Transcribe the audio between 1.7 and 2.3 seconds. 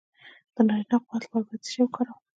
شی وکاروم؟